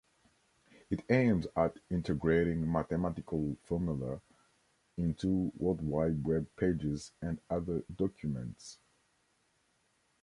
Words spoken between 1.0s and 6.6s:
aims at integrating mathematical formulae into World Wide Web